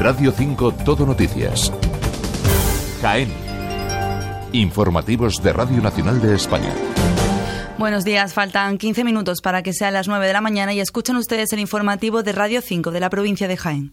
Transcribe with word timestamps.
Radio 0.00 0.32
5 0.32 0.72
Todo 0.82 1.04
Noticias. 1.04 1.70
Jaén. 3.02 3.30
Informativos 4.50 5.42
de 5.42 5.52
Radio 5.52 5.82
Nacional 5.82 6.22
de 6.22 6.36
España. 6.36 6.72
Buenos 7.76 8.02
días, 8.02 8.32
faltan 8.32 8.78
15 8.78 9.04
minutos 9.04 9.42
para 9.42 9.62
que 9.62 9.74
sean 9.74 9.92
las 9.92 10.08
9 10.08 10.26
de 10.26 10.32
la 10.32 10.40
mañana 10.40 10.72
y 10.72 10.80
escuchen 10.80 11.16
ustedes 11.16 11.52
el 11.52 11.58
informativo 11.60 12.22
de 12.22 12.32
Radio 12.32 12.62
5 12.62 12.92
de 12.92 13.00
la 13.00 13.10
provincia 13.10 13.46
de 13.46 13.58
Jaén. 13.58 13.92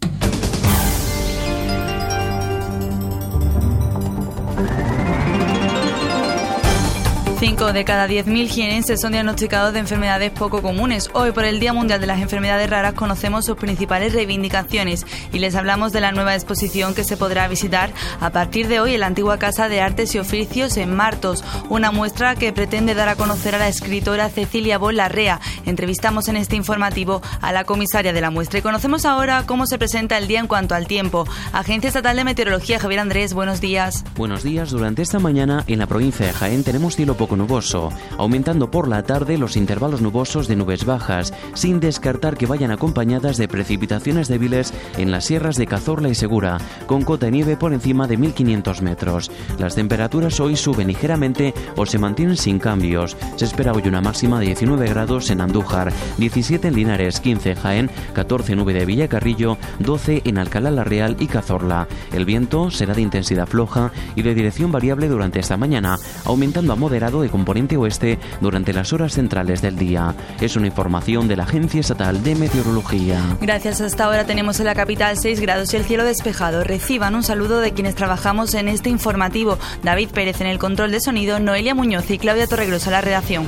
Cinco 7.39 7.71
de 7.71 7.85
cada 7.85 8.07
10.000 8.07 8.47
jienenses 8.47 8.99
son 8.99 9.11
diagnosticados 9.11 9.71
de 9.71 9.77
enfermedades 9.77 10.31
poco 10.31 10.63
comunes. 10.63 11.11
Hoy, 11.13 11.31
por 11.33 11.45
el 11.45 11.59
Día 11.59 11.71
Mundial 11.71 12.02
de 12.02 12.07
las 12.07 12.20
Enfermedades 12.20 12.67
Raras, 12.67 12.95
conocemos 12.95 13.45
sus 13.45 13.57
principales 13.57 14.13
reivindicaciones 14.13 15.05
y 15.31 15.38
les 15.38 15.53
hablamos 15.53 15.93
de 15.93 16.02
la 16.02 16.11
nueva 16.11 16.34
exposición 16.34 16.95
que 16.95 17.03
se 17.03 17.15
podrá 17.15 17.48
visitar 17.48 17.91
a 18.21 18.31
partir 18.31 18.67
de 18.67 18.79
hoy 18.79 18.95
en 18.95 19.02
la 19.02 19.05
antigua 19.05 19.38
Casa 19.38 19.70
de 19.70 19.81
Artes 19.81 20.15
y 20.15 20.20
Oficios 20.20 20.77
en 20.77 20.95
Martos, 20.95 21.43
una 21.70 21.91
muestra 21.91 22.34
que 22.34 22.52
pretende 22.53 22.95
dar 22.95 23.07
a 23.07 23.15
conocer 23.15 23.54
a 23.54 23.59
la 23.59 23.67
escritora 23.67 24.29
Cecilia 24.29 24.79
Larrea. 24.79 25.40
Entrevistamos 25.67 26.29
en 26.29 26.38
este 26.38 26.55
informativo 26.55 27.21
a 27.41 27.51
la 27.51 27.65
comisaria 27.65 28.13
de 28.13 28.21
la 28.21 28.31
muestra 28.31 28.57
y 28.57 28.63
conocemos 28.63 29.05
ahora 29.05 29.43
cómo 29.45 29.67
se 29.67 29.77
presenta 29.77 30.17
el 30.17 30.27
día 30.27 30.40
en 30.40 30.48
cuanto 30.48 30.73
al 30.73 30.88
tiempo. 30.88 31.27
Agencia 31.54 31.90
Estatal 31.90 32.15
de 32.15 32.23
Meteorología, 32.23 32.79
Javier 32.79 32.99
Andrés, 32.99 33.35
buenos 33.35 33.62
días. 33.62 34.05
Buenos 34.15 34.41
días. 34.41 34.71
Durante 34.71 35.04
esta 35.04 35.20
mañana 35.20 35.63
en 35.67 35.77
la 35.77 35.85
provincia 35.85 36.26
de 36.26 36.34
Jaén 36.34 36.63
tenemos 36.63 36.95
cielo 36.95 37.13
poco 37.13 37.27
nuboso, 37.36 37.90
aumentando 38.17 38.72
por 38.72 38.88
la 38.88 39.04
tarde 39.04 39.38
los 39.38 39.58
intervalos 39.58 40.02
nubosos 40.02 40.48
de 40.48 40.55
nubes 40.55 40.85
bajas, 40.85 41.34
sin 41.54 41.80
descartar 41.80 42.38
que 42.38 42.45
vayan 42.45 42.72
acompañadas 42.72 43.38
de 43.38 43.48
precipitaciones 43.48 44.27
débiles 44.27 44.73
en 44.98 45.12
las 45.12 45.26
sierras 45.26 45.58
de 45.58 45.68
Cazorla 45.68 46.09
y 46.09 46.16
Segura, 46.16 46.59
con 46.85 47.02
cota 47.02 47.26
de 47.26 47.32
nieve 47.32 47.58
por 47.58 47.73
encima 47.73 48.08
de 48.08 48.18
1500 48.18 48.82
metros. 48.82 49.32
Las 49.60 49.76
temperaturas 49.76 50.40
hoy 50.40 50.55
suben 50.55 50.88
ligeramente 50.88 51.54
o 51.76 51.85
se 51.85 51.99
mantienen 51.99 52.38
sin 52.38 52.60
cambios. 52.60 53.18
Se 53.35 53.46
espera 53.46 53.73
hoy 53.73 53.88
una 53.88 54.01
máxima 54.01 54.40
de 54.40 54.48
19 54.48 54.88
grados 54.90 55.29
en 55.29 55.41
Andújar, 55.41 55.91
17 56.18 56.68
en 56.68 56.76
Linares, 56.76 57.20
15 57.20 57.51
en 57.51 57.57
Jaén, 57.57 57.91
14 58.13 58.54
en 58.54 58.60
Nube 58.60 58.73
de 58.73 58.85
Villacarrillo, 58.85 59.57
12 59.79 60.21
en 60.26 60.38
Alcalá 60.38 60.71
la 60.71 60.84
Real 60.84 61.18
y 61.20 61.27
Cazorla. 61.27 61.88
El 62.13 62.26
viento 62.26 62.71
será 62.71 62.94
de 62.94 63.01
intensidad 63.01 63.48
floja 63.48 63.91
y 64.16 64.22
de 64.22 64.35
dirección 64.35 64.72
variable 64.72 65.07
durante 65.07 65.40
esta 65.40 65.57
mañana, 65.57 65.97
aumentando 66.25 66.73
a 66.73 66.75
moderado 66.75 67.16
de 67.22 67.29
componente 67.29 67.78
oeste 67.78 68.19
durante 68.41 68.73
las 68.73 68.94
horas 68.94 69.13
centrales 69.13 69.62
del 69.62 69.78
día. 69.78 70.16
Es 70.41 70.56
una 70.56 70.68
información 70.68 71.28
de 71.28 71.35
la 71.35 71.44
Agencia 71.44 71.81
Estatal 71.81 72.23
de 72.23 72.35
Meteorología. 72.35 73.22
Gracias. 73.41 73.81
Hasta 73.81 74.06
ahora 74.06 74.25
tenemos 74.25 74.59
en 74.59 74.66
la 74.66 74.75
capital 74.75 75.18
6 75.18 75.40
grados 75.40 75.73
y 75.73 75.78
el 75.78 75.85
cielo 75.85 76.03
despejado. 76.03 76.63
Reciban 76.63 77.16
un 77.16 77.23
saludo 77.23 77.59
de 77.59 77.73
quienes 77.73 77.95
trabajamos 77.95 78.53
en 78.53 78.68
este 78.68 78.90
informativo. 78.90 79.57
David 79.84 80.09
Pérez 80.09 80.41
en 80.41 80.47
el 80.47 80.59
control 80.59 80.91
de 80.91 81.01
sonido, 81.01 81.40
Noelia 81.40 81.75
Muñoz 81.75 82.09
y 82.12 82.18
Claudia 82.18 82.47
Torregrosa 82.47 82.91
la 82.91 83.01
redacción. 83.01 83.45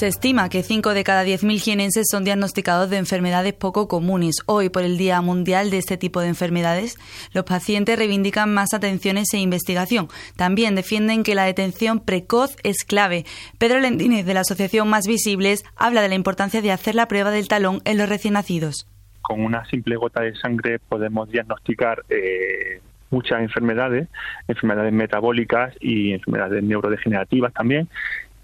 Se 0.00 0.06
estima 0.06 0.48
que 0.48 0.62
5 0.62 0.94
de 0.94 1.04
cada 1.04 1.26
10.000 1.26 1.60
jienenses 1.60 2.06
son 2.10 2.24
diagnosticados 2.24 2.88
de 2.88 2.96
enfermedades 2.96 3.52
poco 3.52 3.86
comunes. 3.86 4.36
Hoy, 4.46 4.70
por 4.70 4.82
el 4.82 4.96
Día 4.96 5.20
Mundial 5.20 5.68
de 5.68 5.76
este 5.76 5.98
tipo 5.98 6.22
de 6.22 6.28
enfermedades, 6.28 6.96
los 7.34 7.44
pacientes 7.44 7.98
reivindican 7.98 8.54
más 8.54 8.72
atenciones 8.72 9.34
e 9.34 9.40
investigación. 9.40 10.08
También 10.36 10.74
defienden 10.74 11.22
que 11.22 11.34
la 11.34 11.44
detención 11.44 12.00
precoz 12.00 12.56
es 12.62 12.84
clave. 12.84 13.26
Pedro 13.58 13.78
Lendínez, 13.78 14.24
de 14.24 14.32
la 14.32 14.40
Asociación 14.40 14.88
Más 14.88 15.06
Visibles, 15.06 15.66
habla 15.76 16.00
de 16.00 16.08
la 16.08 16.14
importancia 16.14 16.62
de 16.62 16.72
hacer 16.72 16.94
la 16.94 17.06
prueba 17.06 17.30
del 17.30 17.48
talón 17.48 17.82
en 17.84 17.98
los 17.98 18.08
recién 18.08 18.32
nacidos. 18.32 18.86
Con 19.20 19.42
una 19.42 19.66
simple 19.66 19.96
gota 19.96 20.22
de 20.22 20.34
sangre 20.34 20.78
podemos 20.78 21.28
diagnosticar 21.28 22.04
eh, 22.08 22.80
muchas 23.10 23.42
enfermedades, 23.42 24.08
enfermedades 24.48 24.94
metabólicas 24.94 25.74
y 25.78 26.12
enfermedades 26.12 26.62
neurodegenerativas 26.62 27.52
también, 27.52 27.86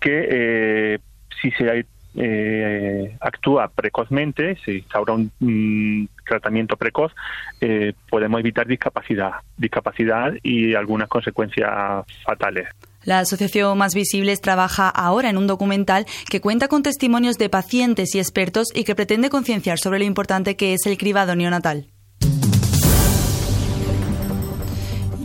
que 0.01 0.29
eh, 0.31 0.99
si 1.41 1.51
se 1.53 1.87
eh, 2.17 3.17
actúa 3.21 3.69
precozmente, 3.69 4.57
se 4.65 4.75
instaura 4.77 5.15
un 5.15 6.09
tratamiento 6.27 6.77
precoz, 6.77 7.13
eh, 7.61 7.93
podemos 8.09 8.41
evitar 8.41 8.67
discapacidad, 8.67 9.33
discapacidad 9.57 10.33
y 10.43 10.75
algunas 10.75 11.09
consecuencias 11.09 12.05
fatales. 12.25 12.69
La 13.05 13.21
Asociación 13.21 13.79
Más 13.79 13.95
Visibles 13.95 14.41
trabaja 14.41 14.89
ahora 14.89 15.31
en 15.31 15.37
un 15.37 15.47
documental 15.47 16.07
que 16.29 16.41
cuenta 16.41 16.67
con 16.67 16.83
testimonios 16.83 17.39
de 17.39 17.49
pacientes 17.49 18.15
y 18.15 18.19
expertos 18.19 18.69
y 18.75 18.83
que 18.83 18.97
pretende 18.97 19.31
concienciar 19.31 19.79
sobre 19.79 20.01
lo 20.01 20.05
importante 20.05 20.57
que 20.57 20.75
es 20.75 20.87
el 20.87 20.99
cribado 20.99 21.37
neonatal. 21.37 21.87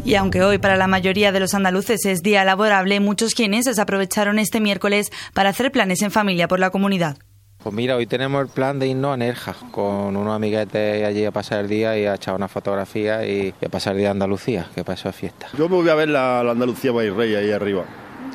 Y 0.04 0.16
aunque 0.16 0.42
hoy 0.42 0.58
para 0.58 0.78
la 0.78 0.88
mayoría 0.88 1.32
de 1.32 1.40
los 1.40 1.54
andaluces 1.54 2.06
es 2.06 2.24
día 2.24 2.44
laborable, 2.44 3.00
muchos 3.00 3.36
quienes 3.36 3.78
aprovecharon 3.78 4.40
este 4.40 4.60
miércoles 4.60 5.12
para 5.34 5.50
hacer 5.50 5.72
planes 5.72 6.02
en 6.02 6.12
familia 6.12 6.48
por 6.48 6.60
la 6.60 6.72
comunidad. 6.72 7.18
Pues 7.64 7.76
mira, 7.76 7.96
hoy 7.96 8.08
tenemos 8.08 8.42
el 8.42 8.48
plan 8.48 8.80
de 8.80 8.88
irnos 8.88 9.14
a 9.14 9.18
Nerja 9.18 9.56
con 9.72 10.16
unos 10.18 10.36
amiguetes 10.36 11.06
allí 11.06 11.24
a 11.26 11.32
pasar 11.32 11.60
el 11.60 11.70
día 11.70 11.98
y 11.98 12.08
a 12.08 12.16
echar 12.16 12.34
una 12.34 12.48
fotografía 12.48 13.24
y 13.28 13.54
a 13.64 13.70
pasar 13.70 13.94
el 13.94 14.00
día 14.00 14.08
a 14.08 14.12
Andalucía, 14.12 14.68
que 14.74 14.84
pasó 14.84 15.10
a 15.10 15.12
fiesta. 15.12 15.48
Yo 15.56 15.70
me 15.70 15.76
voy 15.76 15.90
a 15.90 15.96
ver 15.96 16.10
la, 16.10 16.44
la 16.44 16.54
Andalucía 16.54 16.92
Rey 16.92 17.36
ahí 17.36 17.52
arriba 17.52 17.86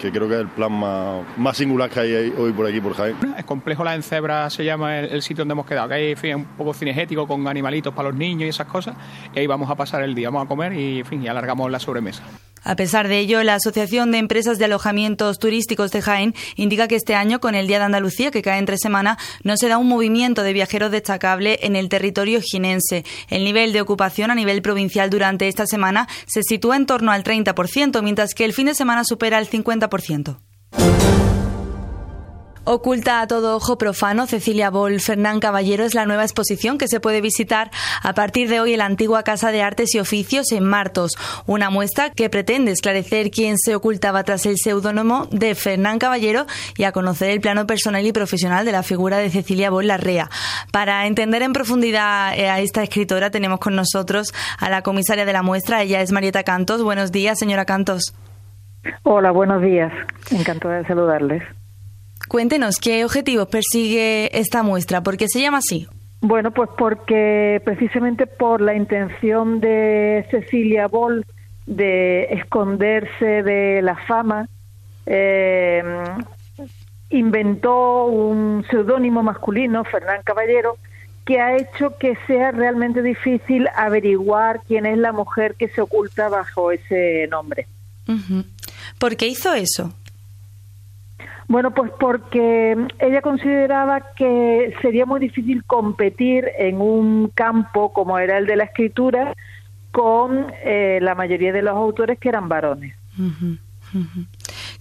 que 0.00 0.10
creo 0.10 0.28
que 0.28 0.34
es 0.34 0.40
el 0.40 0.48
plan 0.48 0.72
más, 0.72 1.56
singular 1.56 1.90
que 1.90 2.00
hay 2.00 2.34
hoy 2.36 2.52
por 2.52 2.66
aquí, 2.66 2.80
por 2.80 2.94
Jaén. 2.94 3.16
Es 3.36 3.44
complejo 3.44 3.84
La 3.84 3.94
Encebra, 3.94 4.48
se 4.50 4.64
llama 4.64 4.98
el, 4.98 5.22
sitio 5.22 5.42
donde 5.42 5.52
hemos 5.52 5.66
quedado, 5.66 5.88
que 5.88 5.94
hay 5.94 6.16
fin, 6.16 6.36
un 6.36 6.44
poco 6.44 6.74
cinegético 6.74 7.26
con 7.26 7.46
animalitos 7.48 7.94
para 7.94 8.10
los 8.10 8.18
niños 8.18 8.46
y 8.46 8.48
esas 8.48 8.66
cosas, 8.66 8.96
y 9.34 9.38
ahí 9.38 9.46
vamos 9.46 9.70
a 9.70 9.74
pasar 9.74 10.02
el 10.02 10.14
día, 10.14 10.28
vamos 10.28 10.46
a 10.46 10.48
comer 10.48 10.72
y, 10.72 11.02
fin, 11.04 11.22
y 11.22 11.28
alargamos 11.28 11.70
la 11.70 11.78
sobremesa. 11.78 12.22
A 12.66 12.74
pesar 12.74 13.06
de 13.06 13.20
ello, 13.20 13.44
la 13.44 13.54
Asociación 13.54 14.10
de 14.10 14.18
Empresas 14.18 14.58
de 14.58 14.64
Alojamientos 14.64 15.38
Turísticos 15.38 15.92
de 15.92 16.02
Jaén 16.02 16.34
indica 16.56 16.88
que 16.88 16.96
este 16.96 17.14
año, 17.14 17.38
con 17.38 17.54
el 17.54 17.68
Día 17.68 17.78
de 17.78 17.84
Andalucía, 17.84 18.32
que 18.32 18.42
cae 18.42 18.58
entre 18.58 18.76
semana, 18.76 19.18
no 19.44 19.56
se 19.56 19.68
da 19.68 19.78
un 19.78 19.86
movimiento 19.86 20.42
de 20.42 20.52
viajeros 20.52 20.90
destacable 20.90 21.60
en 21.62 21.76
el 21.76 21.88
territorio 21.88 22.40
jinense. 22.42 23.04
El 23.30 23.44
nivel 23.44 23.72
de 23.72 23.82
ocupación 23.82 24.32
a 24.32 24.34
nivel 24.34 24.62
provincial 24.62 25.10
durante 25.10 25.46
esta 25.46 25.64
semana 25.64 26.08
se 26.26 26.42
sitúa 26.42 26.74
en 26.74 26.86
torno 26.86 27.12
al 27.12 27.22
30%, 27.22 28.02
mientras 28.02 28.34
que 28.34 28.44
el 28.44 28.52
fin 28.52 28.66
de 28.66 28.74
semana 28.74 29.04
supera 29.04 29.38
el 29.38 29.48
50%. 29.48 30.36
Oculta 32.68 33.20
a 33.20 33.28
todo 33.28 33.54
ojo 33.54 33.78
profano, 33.78 34.26
Cecilia 34.26 34.70
Boll 34.70 34.98
Fernán 34.98 35.38
Caballero 35.38 35.84
es 35.84 35.94
la 35.94 36.04
nueva 36.04 36.24
exposición 36.24 36.78
que 36.78 36.88
se 36.88 36.98
puede 36.98 37.20
visitar 37.20 37.70
a 38.02 38.12
partir 38.12 38.48
de 38.48 38.58
hoy 38.58 38.72
en 38.72 38.78
la 38.78 38.86
antigua 38.86 39.22
Casa 39.22 39.52
de 39.52 39.62
Artes 39.62 39.94
y 39.94 40.00
Oficios 40.00 40.50
en 40.50 40.64
Martos. 40.64 41.12
Una 41.46 41.70
muestra 41.70 42.10
que 42.10 42.28
pretende 42.28 42.72
esclarecer 42.72 43.30
quién 43.30 43.56
se 43.56 43.76
ocultaba 43.76 44.24
tras 44.24 44.46
el 44.46 44.56
seudónimo 44.58 45.28
de 45.30 45.54
Fernán 45.54 46.00
Caballero 46.00 46.46
y 46.76 46.82
a 46.82 46.90
conocer 46.90 47.30
el 47.30 47.40
plano 47.40 47.68
personal 47.68 48.04
y 48.04 48.10
profesional 48.10 48.64
de 48.64 48.72
la 48.72 48.82
figura 48.82 49.18
de 49.18 49.30
Cecilia 49.30 49.70
Boll 49.70 49.86
Larrea. 49.86 50.28
Para 50.72 51.06
entender 51.06 51.42
en 51.42 51.52
profundidad 51.52 52.36
eh, 52.36 52.48
a 52.48 52.58
esta 52.58 52.82
escritora 52.82 53.30
tenemos 53.30 53.60
con 53.60 53.76
nosotros 53.76 54.34
a 54.58 54.68
la 54.70 54.82
comisaria 54.82 55.24
de 55.24 55.32
la 55.32 55.44
muestra, 55.44 55.82
ella 55.82 56.00
es 56.00 56.10
Marieta 56.10 56.42
Cantos. 56.42 56.82
Buenos 56.82 57.12
días, 57.12 57.38
señora 57.38 57.64
Cantos. 57.64 58.12
Hola, 59.04 59.30
buenos 59.30 59.62
días. 59.62 59.92
Encantada 60.32 60.78
de 60.78 60.84
saludarles. 60.86 61.44
Cuéntenos, 62.28 62.78
¿qué 62.78 63.04
objetivos 63.04 63.48
persigue 63.48 64.36
esta 64.38 64.62
muestra? 64.62 65.02
¿Por 65.02 65.16
qué 65.16 65.28
se 65.28 65.40
llama 65.40 65.58
así? 65.58 65.86
Bueno, 66.20 66.50
pues 66.50 66.70
porque 66.76 67.60
precisamente 67.64 68.26
por 68.26 68.60
la 68.60 68.74
intención 68.74 69.60
de 69.60 70.26
Cecilia 70.30 70.88
Boll 70.88 71.24
de 71.66 72.24
esconderse 72.30 73.42
de 73.42 73.82
la 73.82 73.96
fama, 74.06 74.48
eh, 75.04 75.82
inventó 77.10 78.06
un 78.06 78.64
seudónimo 78.70 79.22
masculino, 79.22 79.84
Fernán 79.84 80.22
Caballero, 80.24 80.78
que 81.24 81.40
ha 81.40 81.56
hecho 81.56 81.96
que 81.98 82.16
sea 82.26 82.52
realmente 82.52 83.02
difícil 83.02 83.68
averiguar 83.76 84.60
quién 84.66 84.86
es 84.86 84.96
la 84.96 85.12
mujer 85.12 85.56
que 85.56 85.68
se 85.68 85.80
oculta 85.80 86.28
bajo 86.28 86.70
ese 86.70 87.26
nombre. 87.28 87.66
¿Por 88.98 89.16
qué 89.16 89.26
hizo 89.26 89.52
eso? 89.52 89.92
Bueno, 91.48 91.72
pues 91.72 91.92
porque 91.98 92.76
ella 92.98 93.22
consideraba 93.22 94.12
que 94.16 94.74
sería 94.82 95.06
muy 95.06 95.20
difícil 95.20 95.64
competir 95.64 96.44
en 96.58 96.80
un 96.80 97.28
campo 97.28 97.92
como 97.92 98.18
era 98.18 98.38
el 98.38 98.46
de 98.46 98.56
la 98.56 98.64
escritura 98.64 99.32
con 99.92 100.52
eh, 100.64 100.98
la 101.00 101.14
mayoría 101.14 101.52
de 101.52 101.62
los 101.62 101.74
autores 101.74 102.18
que 102.18 102.28
eran 102.28 102.48
varones. 102.48 102.94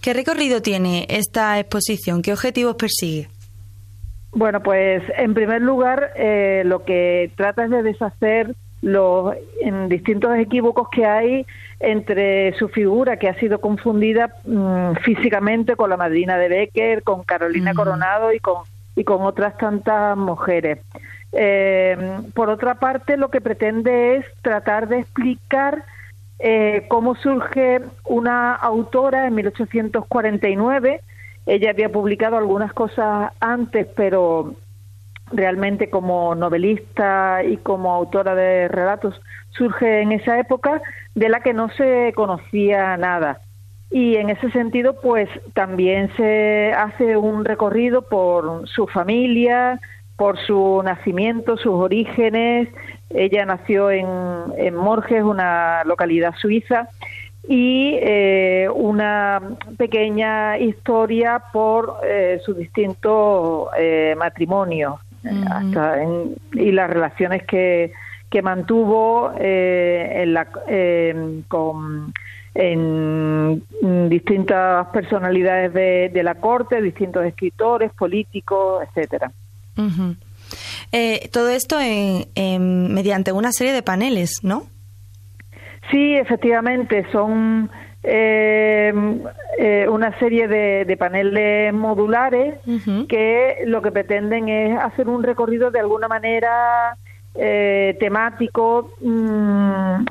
¿Qué 0.02 0.12
recorrido 0.12 0.60
tiene 0.60 1.06
esta 1.08 1.58
exposición? 1.58 2.20
¿Qué 2.20 2.32
objetivos 2.32 2.76
persigue? 2.76 3.28
Bueno, 4.32 4.62
pues 4.62 5.02
en 5.16 5.32
primer 5.32 5.62
lugar 5.62 6.12
eh, 6.16 6.62
lo 6.66 6.84
que 6.84 7.30
trata 7.36 7.64
es 7.64 7.70
de 7.70 7.82
deshacer 7.82 8.54
los 8.82 9.34
en 9.60 9.88
distintos 9.88 10.36
equívocos 10.36 10.88
que 10.90 11.06
hay 11.06 11.46
entre 11.80 12.52
su 12.58 12.68
figura 12.68 13.18
que 13.18 13.28
ha 13.28 13.34
sido 13.38 13.60
confundida 13.60 14.34
mm, 14.44 14.96
físicamente 15.02 15.76
con 15.76 15.90
la 15.90 15.96
madrina 15.96 16.38
de 16.38 16.48
Becker, 16.48 17.02
con 17.02 17.24
Carolina 17.24 17.74
Coronado 17.74 18.32
y 18.32 18.38
con 18.38 18.64
y 18.96 19.04
con 19.04 19.22
otras 19.22 19.56
tantas 19.58 20.16
mujeres. 20.16 20.78
Eh, 21.32 22.18
por 22.34 22.48
otra 22.48 22.76
parte, 22.76 23.16
lo 23.16 23.30
que 23.30 23.42
pretende 23.42 24.16
es 24.16 24.26
tratar 24.40 24.88
de 24.88 25.00
explicar 25.00 25.84
eh, 26.38 26.86
cómo 26.88 27.14
surge 27.14 27.82
una 28.04 28.54
autora 28.54 29.26
en 29.26 29.34
1849. 29.34 31.02
Ella 31.44 31.70
había 31.70 31.92
publicado 31.92 32.38
algunas 32.38 32.72
cosas 32.72 33.32
antes, 33.38 33.86
pero 33.94 34.54
realmente 35.32 35.90
como 35.90 36.34
novelista 36.34 37.42
y 37.44 37.56
como 37.58 37.92
autora 37.92 38.34
de 38.34 38.68
relatos 38.68 39.20
surge 39.50 40.02
en 40.02 40.12
esa 40.12 40.38
época 40.38 40.80
de 41.14 41.28
la 41.28 41.40
que 41.40 41.52
no 41.52 41.68
se 41.70 42.12
conocía 42.14 42.96
nada. 42.96 43.40
Y 43.90 44.16
en 44.16 44.30
ese 44.30 44.50
sentido, 44.50 45.00
pues 45.00 45.28
también 45.54 46.10
se 46.16 46.72
hace 46.76 47.16
un 47.16 47.44
recorrido 47.44 48.02
por 48.02 48.68
su 48.68 48.86
familia, 48.88 49.78
por 50.16 50.38
su 50.44 50.82
nacimiento, 50.84 51.56
sus 51.56 51.72
orígenes. 51.72 52.68
Ella 53.10 53.46
nació 53.46 53.90
en, 53.90 54.74
Morges, 54.74 55.22
una 55.22 55.84
localidad 55.84 56.34
suiza, 56.36 56.88
y 57.48 57.96
eh, 58.02 58.68
una 58.74 59.40
pequeña 59.78 60.58
historia 60.58 61.40
por 61.52 62.00
eh, 62.02 62.40
sus 62.44 62.56
distintos 62.56 63.68
eh, 63.78 64.16
matrimonios 64.18 64.96
hasta 65.50 65.98
y 66.52 66.72
las 66.72 66.90
relaciones 66.90 67.44
que, 67.44 67.92
que 68.30 68.42
mantuvo 68.42 69.32
en 69.38 70.34
la, 70.34 70.46
con 71.48 72.12
en 72.58 73.62
distintas 74.08 74.86
personalidades 74.88 75.74
de, 75.74 76.10
de, 76.12 76.22
la 76.22 76.36
corte, 76.36 76.80
distintos 76.80 77.24
escritores, 77.24 77.92
políticos, 77.92 78.82
etcétera. 78.88 79.30
Eh, 80.92 81.28
todo 81.32 81.50
esto 81.50 81.78
en, 81.80 82.94
mediante 82.94 83.32
una 83.32 83.52
serie 83.52 83.72
de 83.72 83.82
paneles, 83.82 84.40
¿no? 84.42 84.64
Sí, 85.90 86.14
efectivamente, 86.14 87.06
son 87.12 87.70
eh, 88.06 88.92
eh, 89.58 89.86
una 89.90 90.18
serie 90.18 90.48
de, 90.48 90.96
paneles 90.96 91.74
modulares 91.74 92.54
que 93.08 93.58
lo 93.66 93.82
que 93.82 93.92
pretenden 93.92 94.48
es 94.48 94.78
hacer 94.78 95.08
un 95.08 95.22
recorrido 95.22 95.70
de 95.70 95.80
alguna 95.80 96.08
manera 96.08 96.96
temático 97.34 98.92
mm, 99.02 100.04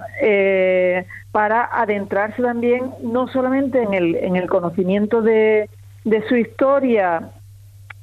para 1.32 1.66
adentrarse 1.72 2.42
también 2.44 2.92
no 3.02 3.28
solamente 3.30 3.82
en 3.82 3.94
el, 3.96 4.16
en 4.16 4.36
el 4.36 4.48
conocimiento 4.48 5.24
de, 5.24 5.70
de 6.04 6.28
su 6.28 6.36
historia 6.36 7.32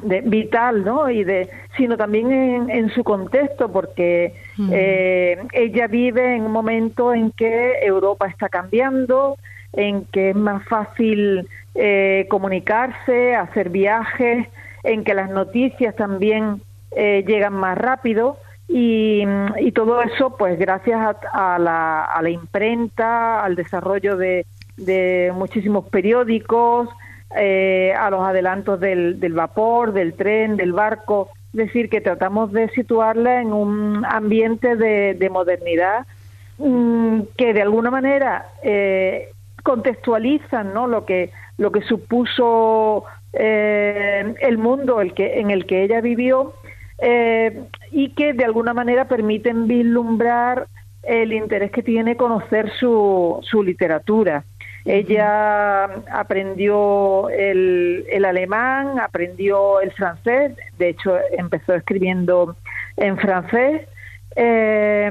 de, 0.02 0.20
vital, 0.22 0.84
¿no? 0.84 1.08
Y 1.08 1.24
de, 1.24 1.48
sino 1.76 1.96
también 1.96 2.68
en, 2.68 2.90
su 2.90 3.02
contexto, 3.04 3.70
porque 3.70 4.34
eh, 4.70 5.38
ella 5.52 5.86
vive 5.86 6.36
en 6.36 6.42
un 6.42 6.52
momento 6.52 7.14
en 7.14 7.30
que 7.30 7.78
Europa 7.82 8.26
está 8.26 8.48
cambiando, 8.48 9.38
en 9.72 10.04
que 10.06 10.30
es 10.30 10.36
más 10.36 10.64
fácil 10.68 11.48
eh, 11.74 12.26
comunicarse, 12.28 13.34
hacer 13.34 13.70
viajes, 13.70 14.48
en 14.84 15.04
que 15.04 15.14
las 15.14 15.30
noticias 15.30 15.94
también 15.96 16.60
eh, 16.92 17.24
llegan 17.26 17.54
más 17.54 17.78
rápido. 17.78 18.38
Y, 18.68 19.24
y, 19.58 19.72
todo 19.72 20.00
eso, 20.02 20.36
pues 20.36 20.58
gracias 20.58 21.16
a, 21.32 21.58
la, 21.58 22.04
a 22.04 22.22
la 22.22 22.30
imprenta, 22.30 23.44
al 23.44 23.54
desarrollo 23.54 24.16
de, 24.16 24.46
de 24.76 25.30
muchísimos 25.34 25.88
periódicos, 25.88 26.88
eh, 27.34 27.94
a 27.98 28.10
los 28.10 28.22
adelantos 28.22 28.78
del, 28.78 29.18
del, 29.18 29.32
vapor, 29.32 29.92
del 29.92 30.14
tren, 30.14 30.56
del 30.56 30.72
barco. 30.72 31.30
Es 31.52 31.66
decir, 31.66 31.88
que 31.88 32.00
tratamos 32.00 32.52
de 32.52 32.68
situarla 32.70 33.40
en 33.40 33.52
un 33.52 34.04
ambiente 34.04 34.76
de, 34.76 35.28
modernidad 35.30 36.06
mm, 36.58 37.20
que 37.36 37.52
de 37.52 37.62
alguna 37.62 37.90
manera 37.90 38.46
eh, 38.62 39.32
contextualizan 39.62 40.74
¿no? 40.74 40.86
lo, 40.86 41.04
que, 41.04 41.30
lo 41.58 41.72
que 41.72 41.82
supuso 41.82 43.04
eh, 43.32 44.34
el 44.40 44.58
mundo 44.58 45.00
el 45.00 45.14
que, 45.14 45.40
en 45.40 45.50
el 45.50 45.66
que 45.66 45.84
ella 45.84 46.00
vivió 46.00 46.54
y 47.90 48.10
que 48.10 48.32
de 48.32 48.44
alguna 48.44 48.74
manera 48.74 49.08
permiten 49.08 49.66
vislumbrar 49.66 50.68
el 51.02 51.32
interés 51.32 51.72
que 51.72 51.82
tiene 51.82 52.16
conocer 52.16 52.70
su, 52.78 53.40
su 53.42 53.62
literatura. 53.62 54.44
Ella 54.84 55.84
aprendió 56.12 57.28
el, 57.30 58.04
el, 58.10 58.24
alemán, 58.24 58.98
aprendió 59.00 59.80
el 59.80 59.92
francés, 59.92 60.52
de 60.78 60.88
hecho 60.88 61.16
empezó 61.36 61.74
escribiendo 61.74 62.56
en 62.96 63.16
francés 63.16 63.82
eh, 64.34 65.10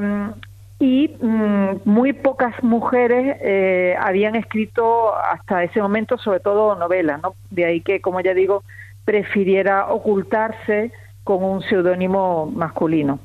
y 0.82 1.16
mm, 1.22 1.82
muy 1.86 2.12
pocas 2.12 2.56
mujeres 2.64 3.38
eh, 3.40 3.96
habían 4.00 4.36
escrito 4.36 5.16
hasta 5.16 5.64
ese 5.64 5.80
momento, 5.80 6.18
sobre 6.18 6.40
todo 6.40 6.74
novelas, 6.76 7.22
¿no? 7.22 7.36
De 7.52 7.66
ahí 7.66 7.82
que, 7.82 8.02
como 8.02 8.20
ya 8.20 8.34
digo, 8.34 8.64
prefiriera 9.06 9.92
ocultarse 9.92 10.92
con 11.24 11.44
un 11.44 11.62
seudónimo 11.62 12.48
masculino. 12.48 13.20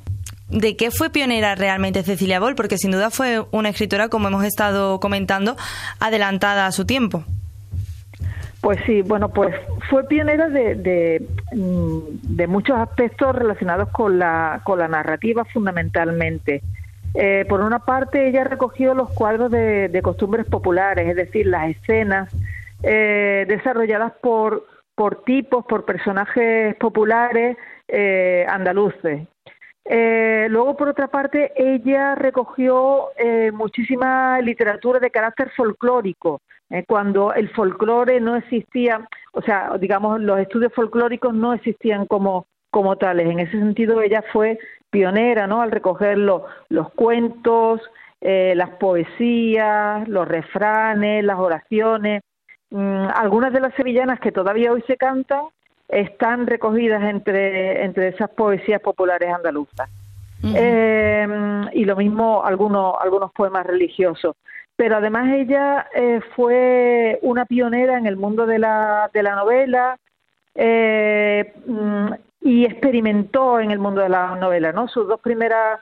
¿De 0.50 0.76
qué 0.76 0.90
fue 0.90 1.08
pionera 1.08 1.54
realmente 1.54 2.02
Cecilia 2.02 2.40
Boll? 2.40 2.56
Porque 2.56 2.76
sin 2.76 2.90
duda 2.90 3.08
fue 3.08 3.46
una 3.52 3.70
escritora, 3.70 4.10
como 4.10 4.28
hemos 4.28 4.44
estado 4.44 5.00
comentando, 5.00 5.56
adelantada 5.98 6.66
a 6.66 6.72
su 6.72 6.84
tiempo. 6.84 7.24
Pues 8.60 8.78
sí, 8.84 9.00
bueno, 9.00 9.30
pues 9.30 9.54
fue 9.88 10.06
pionera 10.06 10.50
de, 10.50 10.74
de, 10.74 11.26
mm, 11.54 12.50
muchos 12.50 12.76
aspectos 12.76 13.34
relacionados 13.34 13.88
con 13.88 14.18
la, 14.18 14.60
con 14.62 14.78
la 14.78 14.88
narrativa 14.88 15.46
fundamentalmente. 15.46 16.62
Eh, 17.18 17.46
por 17.48 17.62
una 17.62 17.78
parte, 17.78 18.28
ella 18.28 18.44
recogió 18.44 18.94
los 18.94 19.10
cuadros 19.10 19.50
de, 19.50 20.00
costumbres 20.02 20.46
populares, 20.46 21.08
es 21.08 21.16
decir, 21.16 21.46
las 21.46 21.70
escenas 21.70 22.30
eh, 22.82 23.46
desarrolladas 23.48 24.12
por, 24.20 24.66
por 24.94 25.24
tipos, 25.24 25.64
por 25.64 25.84
personajes 25.84 26.74
populares 26.76 27.56
eh, 27.88 28.44
andaluces. 28.48 29.28
Eh, 29.84 30.48
luego, 30.50 30.76
por 30.76 30.88
otra 30.88 31.06
parte, 31.06 31.52
ella 31.54 32.16
recogió 32.16 33.10
eh, 33.16 33.52
muchísima 33.52 34.40
literatura 34.40 34.98
de 34.98 35.10
carácter 35.10 35.50
folclórico, 35.56 36.40
cuando 36.88 37.32
el 37.32 37.48
folclore 37.50 38.20
no 38.20 38.34
existía, 38.34 39.06
o 39.32 39.40
sea, 39.40 39.78
digamos, 39.78 40.20
los 40.20 40.40
estudios 40.40 40.72
folclóricos 40.74 41.32
no 41.32 41.54
existían 41.54 42.06
como, 42.06 42.46
como 42.72 42.96
tales. 42.96 43.28
En 43.28 43.38
ese 43.38 43.52
sentido, 43.52 44.02
ella 44.02 44.24
fue 44.32 44.58
pionera, 44.96 45.46
¿no? 45.46 45.60
Al 45.60 45.70
recoger 45.70 46.16
los 46.16 46.92
cuentos, 46.94 47.82
eh, 48.22 48.54
las 48.56 48.70
poesías, 48.70 50.08
los 50.08 50.26
refranes, 50.26 51.22
las 51.22 51.38
oraciones. 51.38 52.22
Mm, 52.70 53.08
algunas 53.14 53.52
de 53.52 53.60
las 53.60 53.74
sevillanas 53.74 54.20
que 54.20 54.32
todavía 54.32 54.72
hoy 54.72 54.82
se 54.86 54.96
cantan 54.96 55.42
están 55.86 56.46
recogidas 56.46 57.02
entre, 57.04 57.84
entre 57.84 58.08
esas 58.08 58.30
poesías 58.30 58.80
populares 58.80 59.28
andaluzas. 59.28 59.90
Eh, 60.42 61.26
y 61.72 61.84
lo 61.84 61.96
mismo 61.96 62.42
algunos, 62.42 62.94
algunos 62.98 63.32
poemas 63.32 63.66
religiosos. 63.66 64.34
Pero 64.76 64.96
además 64.96 65.28
ella 65.34 65.88
eh, 65.94 66.20
fue 66.34 67.18
una 67.20 67.44
pionera 67.44 67.98
en 67.98 68.06
el 68.06 68.16
mundo 68.16 68.46
de 68.46 68.58
la, 68.58 69.10
de 69.12 69.22
la 69.22 69.34
novela 69.34 69.98
eh, 70.54 71.52
mm, 71.66 72.12
y 72.40 72.64
experimentó 72.64 73.60
en 73.60 73.70
el 73.70 73.78
mundo 73.78 74.00
de 74.00 74.08
la 74.08 74.36
novela. 74.36 74.72
¿no? 74.72 74.88
Sus 74.88 75.08
dos 75.08 75.20
primeras 75.20 75.80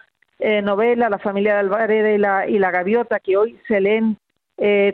novelas, 0.62 1.10
La 1.10 1.18
familia 1.18 1.54
de 1.54 1.60
Alvareda 1.60 2.10
y 2.10 2.18
La, 2.18 2.48
y 2.48 2.58
la 2.58 2.70
Gaviota, 2.70 3.20
que 3.20 3.36
hoy 3.36 3.58
se 3.66 3.80
leen 3.80 4.18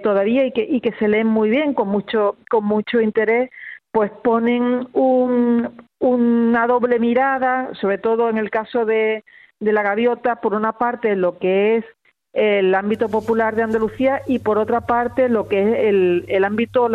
todavía 0.02 0.46
y 0.46 0.52
que, 0.52 0.62
y 0.62 0.80
que 0.80 0.92
se 0.92 1.08
leen 1.08 1.26
muy 1.26 1.50
bien, 1.50 1.74
con 1.74 1.88
mucho, 1.88 2.36
con 2.48 2.64
mucho 2.64 3.00
interés, 3.00 3.50
pues 3.92 4.10
ponen 4.22 4.88
una 4.92 6.66
doble 6.66 6.98
mirada, 6.98 7.70
sobre 7.80 7.98
todo 7.98 8.28
en 8.28 8.38
el 8.38 8.50
caso 8.50 8.84
de, 8.84 9.24
la 9.58 9.82
gaviota, 9.82 10.36
por 10.36 10.54
una 10.54 10.72
parte 10.72 11.16
lo 11.16 11.38
que 11.38 11.76
es 11.76 11.84
el 12.32 12.74
ámbito 12.74 13.08
popular 13.08 13.56
de 13.56 13.64
Andalucía 13.64 14.22
y 14.26 14.38
por 14.38 14.56
otra 14.58 14.82
parte 14.82 15.28
lo 15.28 15.48
que 15.48 15.60
es 15.60 16.28
el, 16.28 16.44
ámbito 16.44 16.88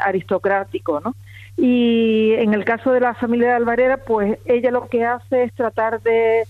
aristocrático, 0.00 1.00
¿no? 1.00 1.14
Y 1.62 2.32
en 2.38 2.54
el 2.54 2.64
caso 2.64 2.90
de 2.90 3.00
la 3.00 3.12
familia 3.14 3.48
de 3.48 3.54
Alvarera, 3.54 3.98
pues 3.98 4.38
ella 4.46 4.70
lo 4.70 4.88
que 4.88 5.04
hace 5.04 5.42
es 5.44 5.52
tratar 5.52 6.00
de, 6.00 6.44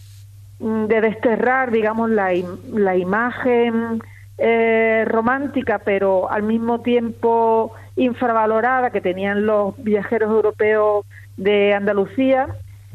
de 0.60 1.00
desterrar, 1.00 1.72
digamos, 1.72 2.10
la, 2.10 2.30
la 2.72 2.96
imagen 2.96 4.00
eh, 4.38 5.04
romántica, 5.08 5.80
pero 5.80 6.30
al 6.30 6.44
mismo 6.44 6.80
tiempo 6.80 7.72
infravalorada 7.96 8.90
que 8.90 9.00
tenían 9.00 9.46
los 9.46 9.74
viajeros 9.82 10.30
europeos 10.30 11.04
de 11.36 11.74
Andalucía 11.74 12.46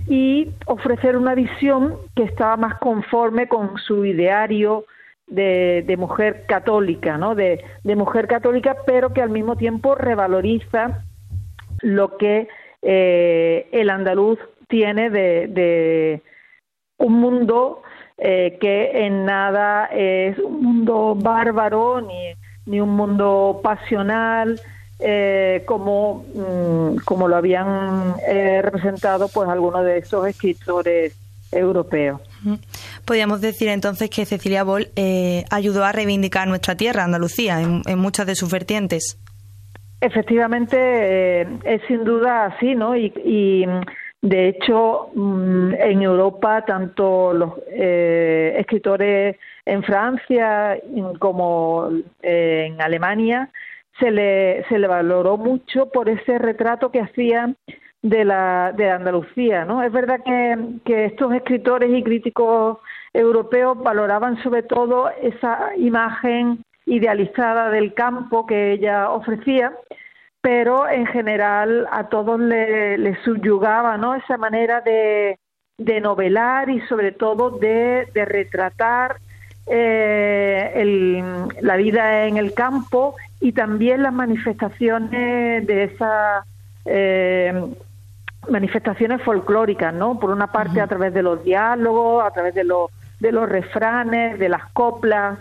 y 0.08 0.52
ofrecer 0.68 1.18
una 1.18 1.36
visión 1.36 1.98
que 2.16 2.24
estaba 2.24 2.56
más 2.56 2.80
conforme 2.80 3.48
con 3.48 3.78
su 3.78 4.06
ideario 4.06 4.86
de, 5.28 5.96
mujer 5.98 6.46
católica, 6.48 7.18
¿no? 7.18 7.36
De, 7.36 7.64
mujer 7.84 8.28
católica, 8.28 8.78
pero 8.86 9.14
que 9.14 9.22
al 9.22 9.30
mismo 9.30 9.56
tiempo 9.56 9.96
revaloriza 9.96 11.04
lo 11.86 12.18
que 12.18 12.48
eh, 12.82 13.68
el 13.72 13.90
andaluz 13.92 14.40
tiene 14.68 15.12
de, 15.12 16.22
un 16.98 17.14
mundo 17.14 17.84
eh, 18.18 18.58
que 18.60 19.06
en 19.06 19.26
nada 19.26 19.86
es 19.86 20.38
un 20.40 20.64
mundo 20.64 21.16
bárbaro 21.16 22.02
ni, 22.02 22.34
ni 22.66 22.80
un 22.82 22.90
mundo 22.96 23.60
pasional 23.64 24.60
eh, 25.00 25.64
como, 25.68 26.26
mm, 26.34 26.98
como 27.06 27.28
lo 27.28 27.36
habían 27.36 28.16
representado 28.18 29.28
pues 29.28 29.48
algunos 29.48 29.86
de 29.86 30.00
esos 30.00 30.28
escritores 30.28 31.16
europeos. 31.52 32.20
Podríamos 33.06 33.42
decir 33.42 33.68
entonces 33.68 34.10
que 34.10 34.26
Cecilia 34.26 34.64
Boll 34.64 34.90
ayudó 35.52 35.84
a 35.84 35.92
reivindicar 35.92 36.48
nuestra 36.48 36.76
tierra, 36.76 37.04
Andalucía, 37.04 37.62
en 37.62 38.00
muchas 38.00 38.26
de 38.26 38.36
sus 38.36 38.50
vertientes. 38.52 39.20
Efectivamente, 40.06 40.78
eh, 40.78 41.48
es 41.64 41.82
sin 41.88 42.04
duda 42.04 42.46
así, 42.46 42.76
¿no? 42.76 42.96
Y, 42.96 43.66
de 44.22 44.48
hecho, 44.50 45.10
mm, 45.16 45.74
en 45.74 46.02
Europa, 46.04 46.64
tanto 46.64 47.34
los 47.34 47.54
eh, 47.70 48.56
escritores 48.60 49.36
en 49.66 49.82
Francia 49.84 50.80
como 51.18 51.90
eh, 52.22 52.68
en 52.68 52.82
Alemania, 52.82 53.50
se 54.00 54.12
le, 54.12 54.64
se 54.70 54.78
le 54.78 54.88
valoró 54.88 55.38
mucho 55.38 55.90
por 55.90 56.08
ese 56.08 56.38
retrato 56.38 56.92
que 56.92 57.02
hacían 57.02 57.56
de 58.04 58.26
la 58.26 58.74
de 58.78 58.92
Andalucía, 58.92 59.66
¿no? 59.66 59.82
Es 59.82 59.92
verdad 59.92 60.20
que, 60.24 60.56
que 60.86 61.06
estos 61.06 61.34
escritores 61.34 61.90
y 61.92 62.04
críticos 62.04 62.78
europeos 63.12 63.82
valoraban 63.82 64.42
sobre 64.44 64.62
todo 64.62 65.10
esa 65.22 65.76
imagen 65.78 66.65
idealizada 66.86 67.70
del 67.70 67.94
campo 67.94 68.46
que 68.46 68.74
ella 68.74 69.10
ofrecía, 69.10 69.74
pero 70.42 70.88
en 70.88 71.08
general 71.08 71.88
a 71.92 72.10
todos 72.10 72.40
le, 72.40 73.18
subyugaba 73.24 73.98
¿no? 73.98 74.16
esa 74.16 74.38
manera 74.38 74.82
de, 74.82 75.40
de, 75.78 76.02
novelar 76.02 76.70
y 76.70 76.82
sobre 76.82 77.12
todo 77.12 77.50
de, 77.50 78.08
de 78.14 78.26
retratar 78.26 79.18
eh, 79.68 81.24
la 81.62 81.76
vida 81.76 82.28
en 82.28 82.38
el 82.38 82.54
campo 82.54 83.16
y 83.40 83.52
también 83.54 84.04
las 84.04 84.14
manifestaciones 84.14 85.66
de 85.66 85.84
esas 85.86 86.46
eh, 86.86 87.54
manifestaciones 88.50 89.22
folclóricas, 89.24 89.94
¿no? 89.94 90.20
Por 90.20 90.30
una 90.30 90.52
parte 90.52 90.82
a 90.82 90.88
través 90.88 91.14
de 91.14 91.24
los 91.24 91.44
diálogos, 91.44 92.24
a 92.24 92.32
través 92.32 92.54
de 92.54 92.64
los, 92.64 92.92
de 93.20 93.32
los 93.32 93.50
refranes, 93.50 94.40
de 94.40 94.50
las 94.50 94.66
coplas. 94.72 95.40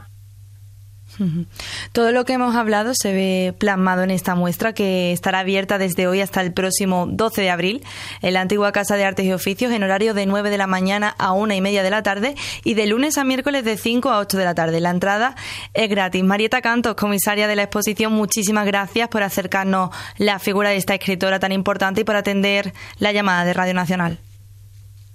Todo 1.93 2.13
lo 2.13 2.25
que 2.25 2.35
hemos 2.35 2.57
hablado 2.57 2.93
se 2.95 3.13
ve 3.13 3.55
plasmado 3.57 4.03
en 4.03 4.11
esta 4.11 4.35
muestra 4.35 4.73
que 4.73 5.13
estará 5.13 5.41
abierta 5.41 5.79
desde 5.79 6.07
hoy 6.07 6.21
hasta 6.21 6.41
el 6.41 6.53
próximo 6.53 7.07
12 7.09 7.43
de 7.43 7.51
abril 7.51 7.85
en 8.23 8.35
la 8.35 8.41
antigua 8.41 8.73
Casa 8.73 8.97
de 8.97 9.05
Artes 9.05 9.25
y 9.25 9.33
Oficios 9.33 9.73
en 9.73 9.83
horario 9.83 10.15
de 10.15 10.27
9 10.27 10.51
de 10.51 10.59
la 10.59 10.67
mañana 10.67 11.15
a 11.19 11.33
una 11.33 11.55
y 11.55 11.61
media 11.61 11.83
de 11.83 11.91
la 11.91 12.03
tarde 12.03 12.35
y 12.65 12.75
de 12.75 12.87
lunes 12.87 13.19
a 13.19 13.25
miércoles 13.25 13.65
de 13.65 13.77
5 13.77 14.11
a 14.11 14.19
8 14.19 14.39
de 14.39 14.45
la 14.45 14.55
tarde. 14.55 14.81
La 14.81 14.91
entrada 14.91 15.35
es 15.73 15.89
gratis. 15.89 16.25
Marieta 16.25 16.61
Cantos, 16.61 16.95
comisaria 16.95 17.47
de 17.47 17.57
la 17.57 17.63
exposición, 17.63 18.13
muchísimas 18.13 18.67
gracias 18.67 19.09
por 19.09 19.23
acercarnos 19.23 19.91
la 20.19 20.39
figura 20.39 20.71
de 20.71 20.77
esta 20.77 20.95
escritora 20.95 21.39
tan 21.39 21.53
importante 21.53 22.01
y 22.01 22.05
por 22.05 22.17
atender 22.17 22.73
la 22.99 23.13
llamada 23.13 23.45
de 23.45 23.53
Radio 23.53 23.75
Nacional. 23.75 24.19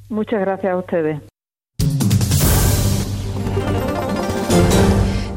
Muchas 0.09 0.39
gracias 0.39 0.73
a 0.73 0.77
ustedes. 0.77 1.28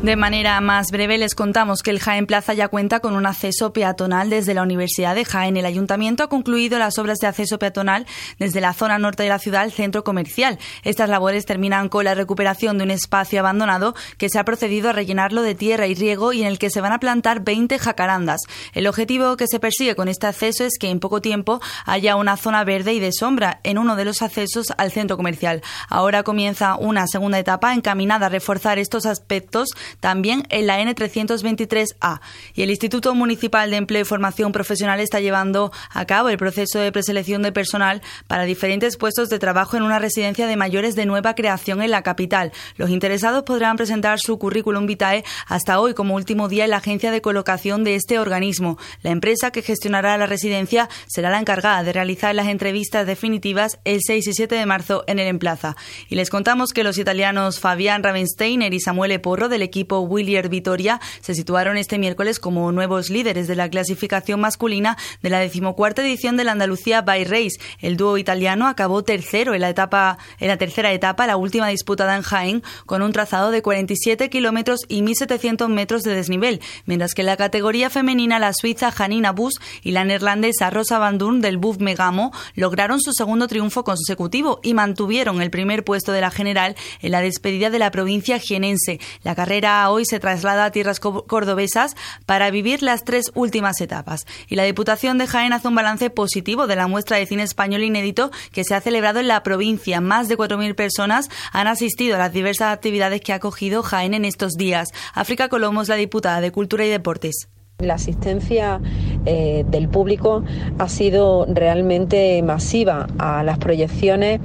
De 0.02 0.16
manera 0.16 0.60
más 0.60 0.90
breve 0.90 1.16
les 1.16 1.36
contamos 1.36 1.80
que 1.80 1.92
el 1.92 2.00
Jaén 2.00 2.26
Plaza 2.26 2.54
ya 2.54 2.66
cuenta 2.66 2.98
con 2.98 3.14
un 3.14 3.24
acceso 3.24 3.72
peatonal 3.72 4.30
desde 4.30 4.52
la 4.52 4.64
Universidad 4.64 5.14
de 5.14 5.24
Jaén. 5.24 5.56
El 5.56 5.64
ayuntamiento 5.64 6.24
ha 6.24 6.28
concluido 6.28 6.80
las 6.80 6.98
obras 6.98 7.18
de 7.18 7.28
acceso 7.28 7.60
peatonal 7.60 8.04
desde 8.36 8.60
la 8.60 8.72
zona 8.72 8.98
norte 8.98 9.22
de 9.22 9.28
la 9.28 9.38
ciudad 9.38 9.62
al 9.62 9.70
centro 9.70 10.02
comercial. 10.02 10.58
Estas 10.82 11.08
labores 11.08 11.46
terminan 11.46 11.88
con 11.88 12.04
la 12.04 12.16
recuperación 12.16 12.78
de 12.78 12.84
un 12.84 12.90
espacio 12.90 13.38
abandonado 13.38 13.94
que 14.18 14.28
se 14.28 14.40
ha 14.40 14.44
procedido 14.44 14.90
a 14.90 14.92
rellenarlo 14.92 15.40
de 15.40 15.54
tierra 15.54 15.86
y 15.86 15.94
riego 15.94 16.32
y 16.32 16.40
en 16.40 16.48
el 16.48 16.58
que 16.58 16.70
se 16.70 16.80
van 16.80 16.92
a 16.92 16.98
plantar 16.98 17.44
20 17.44 17.78
jacarandas. 17.78 18.40
El 18.72 18.88
objetivo 18.88 19.36
que 19.36 19.46
se 19.46 19.60
persigue 19.60 19.94
con 19.94 20.08
este 20.08 20.26
acceso 20.26 20.64
es 20.64 20.78
que 20.80 20.90
en 20.90 20.98
poco 20.98 21.20
tiempo 21.20 21.60
haya 21.86 22.16
una 22.16 22.36
zona 22.36 22.64
verde 22.64 22.92
y 22.92 22.98
de 22.98 23.12
sombra 23.12 23.60
en 23.62 23.78
uno 23.78 23.94
de 23.94 24.04
los 24.04 24.20
accesos 24.20 24.72
al 24.78 24.90
centro 24.90 25.16
comercial. 25.16 25.62
Ahora 25.88 26.24
comienza 26.24 26.74
una 26.74 27.06
segunda 27.06 27.38
etapa 27.38 27.72
encaminada 27.72 28.26
a 28.26 28.30
reforzar 28.30 28.80
estos 28.80 29.06
aspectos 29.06 29.68
también 30.00 30.44
en 30.48 30.66
la 30.66 30.80
N323A. 30.80 32.20
Y 32.54 32.62
el 32.62 32.70
Instituto 32.70 33.14
Municipal 33.14 33.70
de 33.70 33.76
Empleo 33.76 34.02
y 34.02 34.04
Formación 34.04 34.52
Profesional 34.52 35.00
está 35.00 35.20
llevando 35.20 35.72
a 35.90 36.04
cabo 36.04 36.28
el 36.28 36.38
proceso 36.38 36.78
de 36.78 36.92
preselección 36.92 37.42
de 37.42 37.52
personal 37.52 38.02
para 38.26 38.44
diferentes 38.44 38.96
puestos 38.96 39.28
de 39.28 39.38
trabajo 39.38 39.76
en 39.76 39.82
una 39.82 39.98
residencia 39.98 40.46
de 40.46 40.56
mayores 40.56 40.94
de 40.94 41.06
nueva 41.06 41.34
creación 41.34 41.82
en 41.82 41.90
la 41.90 42.02
capital. 42.02 42.52
Los 42.76 42.90
interesados 42.90 43.42
podrán 43.44 43.76
presentar 43.76 44.18
su 44.18 44.38
currículum 44.38 44.86
vitae 44.86 45.24
hasta 45.46 45.80
hoy 45.80 45.94
como 45.94 46.14
último 46.14 46.48
día 46.48 46.64
en 46.64 46.70
la 46.70 46.78
agencia 46.78 47.10
de 47.10 47.22
colocación 47.22 47.84
de 47.84 47.94
este 47.94 48.18
organismo. 48.18 48.78
La 49.02 49.10
empresa 49.10 49.50
que 49.50 49.62
gestionará 49.62 50.16
la 50.18 50.26
residencia 50.26 50.88
será 51.06 51.30
la 51.30 51.38
encargada 51.38 51.82
de 51.82 51.92
realizar 51.92 52.34
las 52.34 52.48
entrevistas 52.48 53.06
definitivas 53.06 53.78
el 53.84 54.00
6 54.04 54.26
y 54.26 54.32
7 54.32 54.54
de 54.54 54.66
marzo 54.66 55.04
en 55.06 55.18
el 55.18 55.28
Emplaza. 55.28 55.76
Y 56.08 56.14
les 56.14 56.30
contamos 56.30 56.72
que 56.72 56.84
los 56.84 56.98
italianos 56.98 57.60
Fabián 57.60 58.02
Ravensteiner 58.02 58.72
y 58.74 58.80
Samuel 58.80 59.20
Porro 59.20 59.48
del 59.48 59.62
equipo 59.62 59.81
equipo 59.82 59.98
Willier 59.98 60.48
Vitoria 60.48 61.00
se 61.22 61.34
situaron 61.34 61.76
este 61.76 61.98
miércoles 61.98 62.38
como 62.38 62.70
nuevos 62.70 63.10
líderes 63.10 63.48
de 63.48 63.56
la 63.56 63.68
clasificación 63.68 64.38
masculina 64.38 64.96
de 65.22 65.30
la 65.30 65.40
decimocuarta 65.40 66.02
edición 66.02 66.36
de 66.36 66.44
la 66.44 66.52
Andalucía 66.52 67.02
by 67.02 67.24
Race. 67.24 67.58
El 67.80 67.96
dúo 67.96 68.16
italiano 68.16 68.68
acabó 68.68 69.02
tercero 69.02 69.54
en 69.54 69.60
la 69.60 69.70
etapa, 69.70 70.18
en 70.38 70.46
la 70.46 70.56
tercera 70.56 70.92
etapa, 70.92 71.26
la 71.26 71.36
última 71.36 71.66
disputada 71.66 72.14
en 72.14 72.22
Jaén, 72.22 72.62
con 72.86 73.02
un 73.02 73.10
trazado 73.10 73.50
de 73.50 73.60
47 73.60 74.30
kilómetros 74.30 74.82
y 74.86 75.02
1.700 75.02 75.68
metros 75.68 76.04
de 76.04 76.14
desnivel, 76.14 76.60
mientras 76.86 77.14
que 77.14 77.22
en 77.22 77.26
la 77.26 77.36
categoría 77.36 77.90
femenina 77.90 78.38
la 78.38 78.52
suiza 78.52 78.92
Janina 78.92 79.32
Bus 79.32 79.54
y 79.82 79.90
la 79.90 80.04
neerlandesa 80.04 80.70
Rosa 80.70 81.00
Van 81.00 81.18
Durn 81.18 81.40
del 81.40 81.56
Buf 81.56 81.78
Megamo 81.78 82.30
lograron 82.54 83.00
su 83.00 83.12
segundo 83.12 83.48
triunfo 83.48 83.82
consecutivo 83.82 84.60
y 84.62 84.74
mantuvieron 84.74 85.42
el 85.42 85.50
primer 85.50 85.82
puesto 85.82 86.12
de 86.12 86.20
la 86.20 86.30
general 86.30 86.76
en 87.00 87.10
la 87.10 87.20
despedida 87.20 87.68
de 87.70 87.80
la 87.80 87.90
provincia 87.90 88.38
jienense. 88.38 89.00
La 89.24 89.34
carrera 89.34 89.71
hoy 89.90 90.04
se 90.04 90.20
traslada 90.20 90.66
a 90.66 90.70
tierras 90.70 91.00
cordobesas 91.00 91.96
para 92.26 92.50
vivir 92.50 92.82
las 92.82 93.04
tres 93.04 93.30
últimas 93.34 93.80
etapas. 93.80 94.26
Y 94.48 94.56
la 94.56 94.64
Diputación 94.64 95.18
de 95.18 95.26
Jaén 95.26 95.52
hace 95.52 95.68
un 95.68 95.74
balance 95.74 96.10
positivo 96.10 96.66
de 96.66 96.76
la 96.76 96.86
muestra 96.86 97.16
de 97.16 97.26
cine 97.26 97.42
español 97.42 97.82
inédito 97.82 98.30
que 98.52 98.64
se 98.64 98.74
ha 98.74 98.80
celebrado 98.80 99.20
en 99.20 99.28
la 99.28 99.42
provincia. 99.42 100.00
Más 100.00 100.28
de 100.28 100.36
4.000 100.36 100.74
personas 100.74 101.28
han 101.52 101.66
asistido 101.66 102.16
a 102.16 102.18
las 102.18 102.32
diversas 102.32 102.72
actividades 102.72 103.20
que 103.20 103.32
ha 103.32 103.36
acogido 103.36 103.82
Jaén 103.82 104.14
en 104.14 104.24
estos 104.24 104.52
días. 104.54 104.88
África 105.14 105.48
Colomos, 105.48 105.88
la 105.88 105.96
diputada 105.96 106.40
de 106.40 106.52
Cultura 106.52 106.84
y 106.84 106.88
Deportes. 106.88 107.48
La 107.78 107.94
asistencia 107.94 108.80
eh, 109.26 109.64
del 109.66 109.88
público 109.88 110.44
ha 110.78 110.88
sido 110.88 111.46
realmente 111.46 112.40
masiva 112.42 113.08
a 113.18 113.42
las 113.42 113.58
proyecciones 113.58 114.40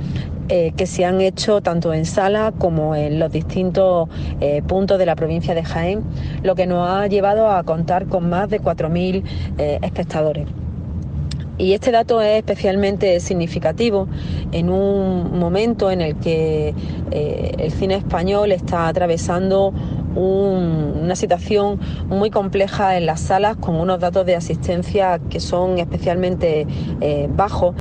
eh, 0.50 0.72
que 0.77 0.86
se 0.86 1.04
han 1.04 1.20
hecho 1.20 1.60
tanto 1.60 1.94
en 1.94 2.06
sala 2.06 2.54
como 2.58 2.96
en 2.96 3.20
los 3.20 3.30
distintos 3.32 4.08
eh, 4.39 4.62
puntos 4.62 4.98
de 4.98 5.06
la 5.06 5.16
provincia 5.16 5.54
de 5.54 5.62
Jaén, 5.62 6.04
lo 6.42 6.56
que 6.56 6.66
nos 6.66 6.88
ha 6.89 7.06
llevado 7.08 7.50
a 7.51 7.63
contar 7.63 8.08
con 8.08 8.30
más 8.30 8.50
de 8.50 8.62
4.000 8.62 9.24
eh, 9.58 9.80
espectadores. 9.82 10.48
Y 11.58 11.74
este 11.74 11.92
dato 11.92 12.22
es 12.22 12.38
especialmente 12.38 13.20
significativo 13.20 14.08
en 14.54 14.70
un 14.70 15.38
momento 15.38 15.92
en 15.92 16.01
el 16.01 16.16
que 16.16 16.75
el 17.12 17.72
cine 17.72 17.96
español 17.96 18.51
está 18.51 18.88
atravesando 18.88 19.74
una 20.16 21.16
situación 21.16 21.80
muy 22.10 22.30
compleja 22.30 22.96
en 22.96 23.08
las 23.08 23.22
salas 23.22 23.58
con 23.58 23.75
unos 23.75 24.00
datos 24.00 24.24
de 24.27 24.36
asistencia 24.36 25.20
que 25.32 25.39
son 25.39 25.80
especialmente 25.80 26.68
bajos. 27.30 27.74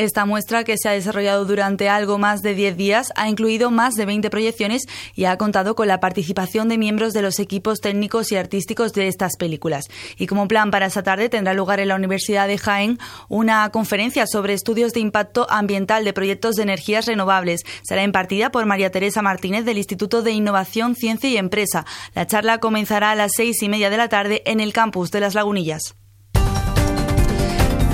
Esta 0.00 0.24
muestra, 0.24 0.64
que 0.64 0.78
se 0.78 0.88
ha 0.88 0.92
desarrollado 0.92 1.44
durante 1.44 1.90
algo 1.90 2.16
más 2.16 2.40
de 2.40 2.54
10 2.54 2.78
días, 2.78 3.12
ha 3.16 3.28
incluido 3.28 3.70
más 3.70 3.96
de 3.96 4.06
20 4.06 4.30
proyecciones 4.30 4.84
y 5.14 5.26
ha 5.26 5.36
contado 5.36 5.74
con 5.74 5.88
la 5.88 6.00
participación 6.00 6.70
de 6.70 6.78
miembros 6.78 7.12
de 7.12 7.20
los 7.20 7.38
equipos 7.38 7.80
técnicos 7.82 8.32
y 8.32 8.36
artísticos 8.36 8.94
de 8.94 9.08
estas 9.08 9.36
películas. 9.36 9.84
Y 10.16 10.26
como 10.26 10.48
plan 10.48 10.70
para 10.70 10.86
esta 10.86 11.02
tarde 11.02 11.28
tendrá 11.28 11.52
lugar 11.52 11.80
en 11.80 11.88
la 11.88 11.96
Universidad 11.96 12.48
de 12.48 12.56
Jaén 12.56 12.98
una 13.28 13.68
conferencia 13.72 14.26
sobre 14.26 14.54
estudios 14.54 14.94
de 14.94 15.00
impacto 15.00 15.46
ambiental 15.50 16.02
de 16.02 16.14
proyectos 16.14 16.56
de 16.56 16.62
energías 16.62 17.04
renovables. 17.04 17.60
Será 17.82 18.02
impartida 18.02 18.50
por 18.50 18.64
María 18.64 18.90
Teresa 18.90 19.20
Martínez 19.20 19.66
del 19.66 19.76
Instituto 19.76 20.22
de 20.22 20.30
Innovación, 20.30 20.96
Ciencia 20.96 21.28
y 21.28 21.36
Empresa. 21.36 21.84
La 22.14 22.26
charla 22.26 22.56
comenzará 22.56 23.10
a 23.10 23.16
las 23.16 23.32
seis 23.36 23.62
y 23.62 23.68
media 23.68 23.90
de 23.90 23.98
la 23.98 24.08
tarde 24.08 24.40
en 24.46 24.60
el 24.60 24.72
campus 24.72 25.10
de 25.10 25.20
Las 25.20 25.34
Lagunillas. 25.34 25.99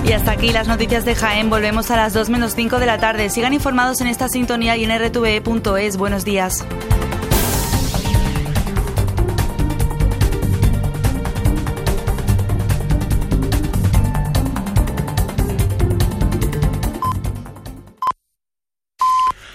Y 0.06 0.12
hasta 0.12 0.30
aquí 0.30 0.52
las 0.52 0.68
noticias 0.68 1.04
de 1.04 1.16
Jaén. 1.16 1.50
Volvemos 1.50 1.90
a 1.90 1.96
las 1.96 2.12
2 2.12 2.30
menos 2.30 2.54
5 2.54 2.78
de 2.78 2.86
la 2.86 2.98
tarde. 2.98 3.28
Sigan 3.28 3.52
informados 3.52 4.00
en 4.00 4.06
esta 4.06 4.28
sintonía 4.28 4.76
y 4.76 4.84
en 4.84 4.96
rtve.es. 4.96 5.96
Buenos 5.96 6.25
días. 6.25 6.64